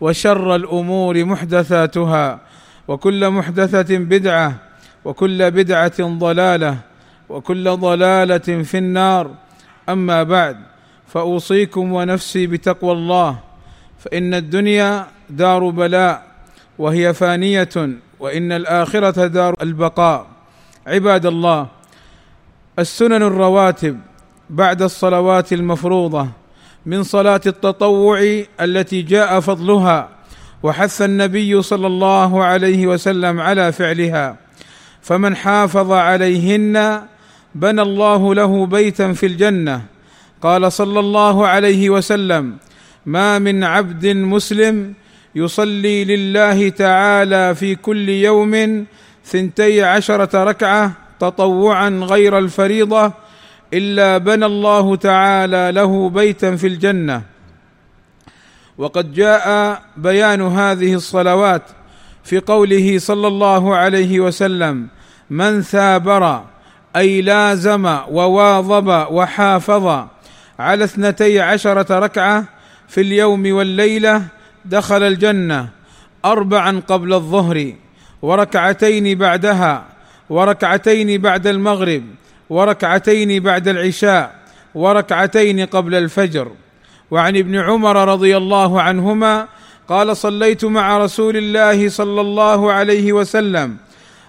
[0.00, 2.40] وشر الأمور محدثاتها
[2.88, 4.54] وكل محدثة بدعة
[5.04, 6.76] وكل بدعة ضلالة
[7.28, 9.30] وكل ضلالة في النار.
[9.88, 10.56] أما بعد
[11.06, 13.38] فأوصيكم ونفسي بتقوى الله
[13.98, 16.26] فإن الدنيا دار بلاء
[16.78, 20.26] وهي فانية وإن الآخرة دار البقاء.
[20.86, 21.66] عباد الله
[22.78, 24.00] السنن الرواتب
[24.50, 26.28] بعد الصلوات المفروضة
[26.86, 30.08] من صلاة التطوع التي جاء فضلها
[30.62, 34.36] وحث النبي صلى الله عليه وسلم على فعلها
[35.02, 37.02] فمن حافظ عليهن
[37.54, 39.82] بنى الله له بيتا في الجنة.
[40.42, 42.56] قال صلى الله عليه وسلم
[43.06, 44.94] ما من عبد مسلم
[45.34, 48.84] يصلي لله تعالى في كل يوم
[49.24, 53.12] ثنتي عشرة ركعة تطوعا غير الفريضة
[53.74, 57.22] إلا بنى الله تعالى له بيتا في الجنة.
[58.78, 61.62] وقد جاء بيان هذه الصلوات
[62.24, 64.88] في قوله صلى الله عليه وسلم
[65.30, 66.44] من ثابر
[66.96, 70.06] أي لازم وواظب وحافظ
[70.58, 72.44] على اثنتي عشرة ركعة
[72.88, 74.22] في اليوم والليلة
[74.64, 75.68] دخل الجنة
[76.24, 77.72] اربعا قبل الظهر
[78.22, 79.84] وركعتين بعدها
[80.30, 82.02] وركعتين بعد المغرب
[82.50, 84.34] وركعتين بعد العشاء
[84.74, 86.52] وركعتين قبل الفجر.
[87.10, 89.48] وعن ابن عمر رضي الله عنهما
[89.88, 93.76] قال صليت مع رسول الله صلى الله عليه وسلم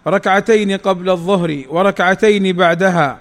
[0.07, 3.19] ركعتين قبل الظهر وركعتين بعدها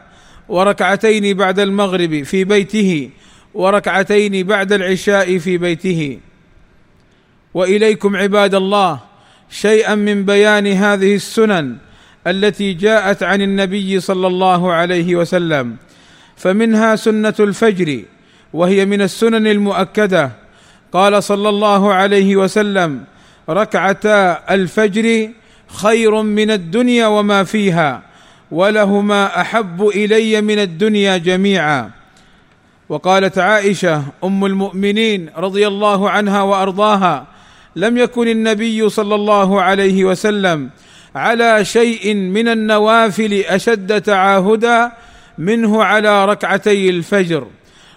[0.48, 3.10] وركعتين بعد المغرب في بيته
[3.54, 6.18] وركعتين بعد العشاء في بيته.
[7.54, 8.98] وإليكم عباد الله
[9.50, 11.76] شيئا من بيان هذه السنن
[12.26, 15.76] التي جاءت عن النبي صلى الله عليه وسلم
[16.36, 18.02] فمنها سنة الفجر
[18.52, 20.30] وهي من السنن المؤكدة.
[20.92, 23.04] قال صلى الله عليه وسلم
[23.48, 25.30] ركعتا الفجر
[25.68, 28.02] خير من الدنيا وما فيها
[28.50, 31.90] ولهما أحب إلي من الدنيا جميعا.
[32.88, 37.26] وقالت عائشة أم المؤمنين رضي الله عنها وأرضاها
[37.76, 40.70] لم يكن النبي صلى الله عليه وسلم
[41.14, 44.92] على شيء من النوافل أشد تعاهدا
[45.38, 47.46] منه على ركعتي الفجر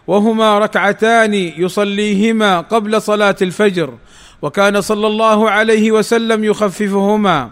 [0.07, 3.93] وهما ركعتان يصليهما قبل صلاة الفجر
[4.41, 7.49] وكان صلى الله عليه وسلم يخففهما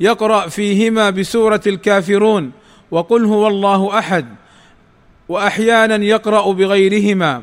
[0.00, 2.52] يقرأ فيهما بسورة الكافرون
[2.90, 4.26] وقل هو الله أحد
[5.28, 7.42] وأحيانا يقرأ بغيرهما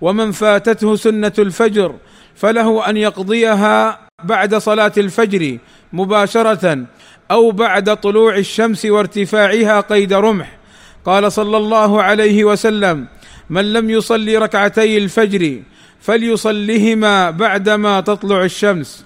[0.00, 1.94] ومن فاتته سنة الفجر
[2.34, 5.58] فله أن يقضيها بعد صلاة الفجر
[5.92, 6.86] مباشرة
[7.30, 10.58] أو بعد طلوع الشمس وارتفاعها قيد رمح.
[11.04, 13.06] قال صلى الله عليه وسلم
[13.50, 15.62] من لم يصلي ركعتي الفجر
[16.00, 19.04] فليصلهما بعدما تطلع الشمس.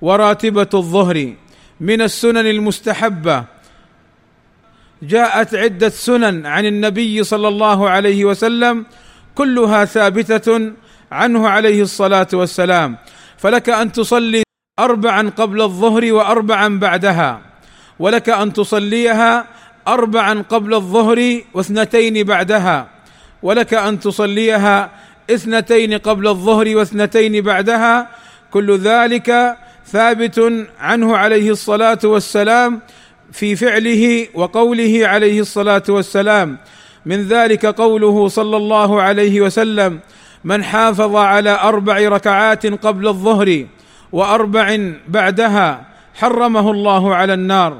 [0.00, 1.32] وراتبة الظهر
[1.80, 3.44] من السنن المستحبة.
[5.02, 8.86] جاءت عدة سنن عن النبي صلى الله عليه وسلم
[9.34, 10.72] كلها ثابتة
[11.12, 12.96] عنه عليه الصلاة والسلام.
[13.42, 14.42] فلك أن تصلي
[14.78, 17.40] اربعا قبل الظهر واربعا بعدها
[17.98, 19.46] ولك أن تصليها
[19.88, 22.88] اربعا قبل الظهر واثنتين بعدها
[23.42, 24.90] ولك أن تصليها
[25.30, 28.08] اثنتين قبل الظهر واثنتين بعدها.
[28.50, 32.80] كل ذلك ثابت عنه عليه الصلاة والسلام
[33.32, 36.58] في فعله وقوله عليه الصلاة والسلام.
[37.06, 40.00] من ذلك قوله صلى الله عليه وسلم
[40.44, 43.66] من حافظ على أربع ركعات قبل الظهر
[44.12, 44.78] وأربع
[45.08, 47.76] بعدها حرمه الله على النار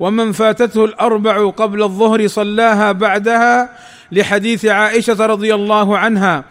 [0.00, 3.68] ومن فاتته الأربع قبل الظهر صلاها بعدها
[4.12, 6.44] لحديث عائشة رضي الله عنها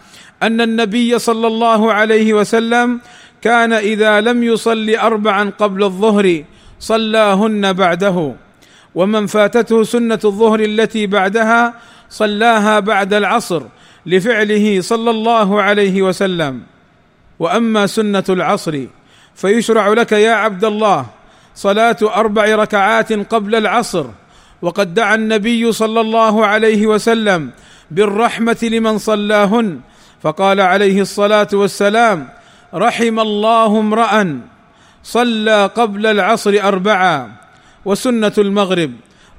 [0.43, 2.99] أن النبي صلى الله عليه وسلم
[3.41, 6.43] كان إذا لم يصل أربعا قبل الظهر
[6.79, 8.35] صلاهن بعده
[8.95, 11.73] ومن فاتته سنة الظهر التي بعدها
[12.09, 13.63] صلاها بعد العصر
[14.05, 16.61] لفعله صلى الله عليه وسلم.
[17.39, 18.79] وأما سنة العصر
[19.35, 21.05] فيشرع لك يا عبد الله
[21.55, 24.05] صلاة أربع ركعات قبل العصر.
[24.61, 27.51] وقد دعا النبي صلى الله عليه وسلم
[27.91, 29.79] بالرحمة لمن صلاهن.
[30.21, 32.29] فقال عليه الصلاة والسلام
[32.73, 34.39] رحم الله امرا
[35.03, 37.31] صلى قبل العصر اربعا
[37.85, 38.91] وسنة المغرب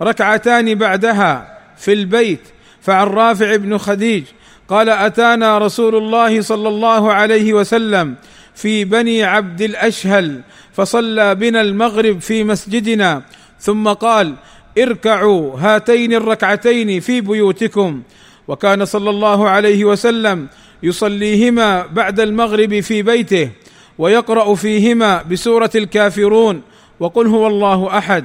[0.02, 2.40] ركعتان بعدها في البيت.
[2.80, 4.24] فعن رافع بن خديج
[4.68, 8.14] قال أتانا رسول الله صلى الله عليه وسلم
[8.54, 10.40] في بني عبد الأشهل
[10.72, 13.22] فصلى بنا المغرب في مسجدنا.
[13.60, 14.34] ثم قال
[14.78, 18.02] اركعوا هاتين الركعتين في بيوتكم.
[18.48, 20.48] وكان صلى الله عليه وسلم
[20.82, 23.50] يصليهما بعد المغرب في بيته
[23.98, 26.62] ويقرأ فيهما بسورة الكافرون.
[27.00, 28.24] وقل هو الله أحد.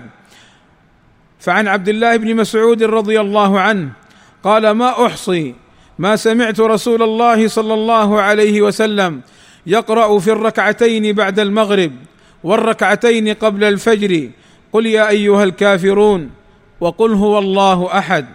[1.40, 3.90] فعن عبد الله بن مسعود رضي الله عنه
[4.44, 5.56] قال ما أحصي
[6.00, 9.22] ما سمعت رسول الله صلى الله عليه وسلم
[9.66, 11.92] يقرأ في الركعتين بعد المغرب
[12.44, 14.30] والركعتين قبل الفجر.
[14.74, 16.32] قل يا أيها الكافرون
[16.80, 18.26] وقل هو الله أحد.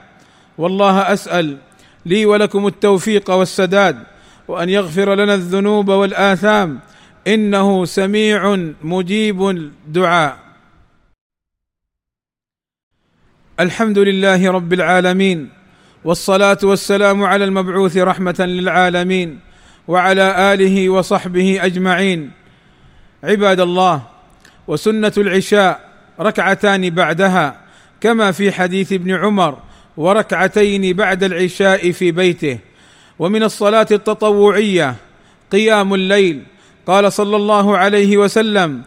[0.58, 1.58] والله أسأل
[2.06, 4.02] لي ولكم التوفيق والسداد
[4.48, 6.80] وأن يغفر لنا الذنوب والآثام.
[7.26, 10.38] إنه سميع مجيب الدعاء.
[13.60, 15.61] الحمد لله رب العالمين.
[16.04, 19.40] والصلاة والسلام على المبعوث رحمة للعالمين
[19.88, 22.30] وعلى آله وصحبه أجمعين.
[23.24, 24.02] عباد الله
[24.66, 25.80] وسنة العشاء
[26.20, 27.56] ركعتان بعدها
[28.00, 29.58] كما في حديث ابن عمر
[29.96, 32.58] وركعتين بعد العشاء في بيته.
[33.18, 34.94] ومن الصلاة التطوعية
[35.52, 36.42] قيام الليل
[36.86, 38.82] قال صلى الله عليه وسلم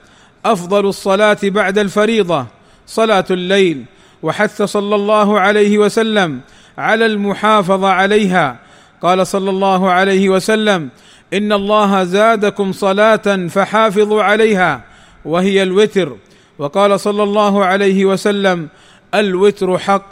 [0.46, 2.46] أفضل الصلاة بعد الفريضة
[2.88, 3.86] صلاة الليل.
[4.24, 6.42] وحث صلى الله عليه وسلم
[6.78, 8.60] على المحافظة عليها.
[9.02, 10.90] قال صلى الله عليه وسلم
[11.34, 14.82] إن الله زادكم صلاة فحافظوا عليها
[15.26, 16.16] وهي الوتر.
[16.60, 18.68] وقال صلى الله عليه وسلم
[19.14, 20.10] الوتر حق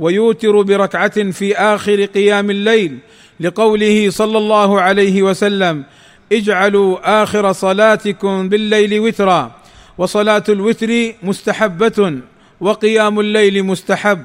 [0.00, 2.98] ويوتر بركعة في آخر قيام الليل
[3.40, 5.84] لقوله صلى الله عليه وسلم
[6.32, 9.50] اجعلوا آخر صلاتكم بالليل وترا.
[9.98, 12.18] وصلاة الوتر مستحبة
[12.60, 14.24] وقيام الليل مستحب.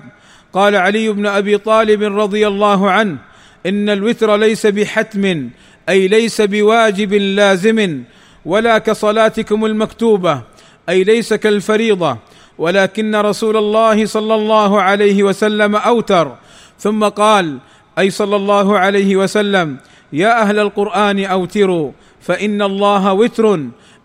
[0.54, 3.18] قال علي بن أبي طالب رضي الله عنه
[3.66, 5.50] إن الوتر ليس بحتم
[5.90, 8.04] أي ليس بواجب لازم
[8.46, 10.42] ولا كصلاتكم المكتوبة
[10.90, 12.18] أي ليس كالفريضة
[12.58, 16.36] ولكن رسول الله صلى الله عليه وسلم أوتر.
[16.80, 17.58] ثم قال
[18.00, 19.78] أي صلى الله عليه وسلم
[20.14, 23.60] يا أهل القرآن أوتروا فإن الله وتر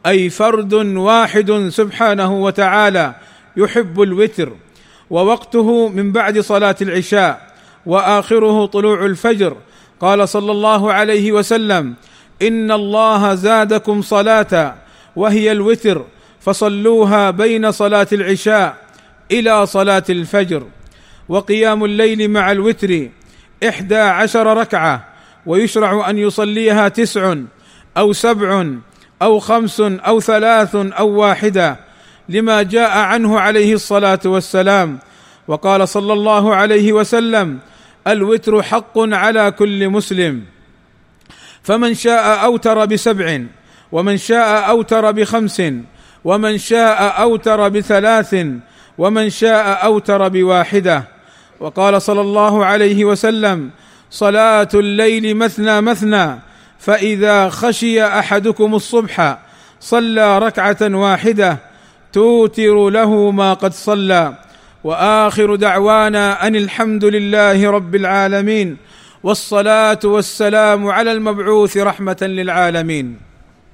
[0.07, 3.15] أي فرد واحد سبحانه وتعالى
[3.57, 4.53] يحب الوتر.
[5.11, 7.55] ووقته من بعد صلاة العشاء
[7.87, 9.57] وآخره طلوع الفجر.
[10.01, 11.95] قال صلى الله عليه وسلم
[12.43, 14.75] إن الله زادكم صلاة
[15.17, 16.05] وهي الوتر
[16.41, 18.77] فصلوها بين صلاة العشاء
[19.33, 20.63] إلى صلاة الفجر.
[21.29, 23.09] وقيام الليل مع الوتر
[23.69, 25.09] إحدى عشر ركعة
[25.47, 27.35] ويشرع أن يصليها تسع
[27.97, 28.67] أو سبع
[29.23, 31.86] أو خمس أو ثلاث أو واحدة.
[32.29, 34.99] لما جاء عنه عليه الصلاة والسلام.
[35.49, 37.59] وقال صلى الله عليه وسلم
[38.07, 40.43] الوتر حق على كل مسلم.
[41.63, 43.41] فمن شاء أوتر بسبع
[43.93, 45.63] ومن شاء أوتر بخمس
[46.25, 48.37] ومن شاء أوتر بثلاث
[48.99, 51.05] ومن شاء أوتر بواحدة.
[51.61, 53.71] وقال صلى الله عليه وسلم
[54.11, 56.39] صلاة الليل مثنى مثنى
[56.79, 59.39] فإذا خشي أحدكم الصبح
[59.81, 61.59] صلى ركعة واحدة
[62.17, 64.35] توتر له ما قد صلى.
[64.85, 68.77] واخر دعوانا ان الحمد لله رب العالمين.
[69.23, 73.26] والصلاه والسلام على المبعوث رحمه للعالمين.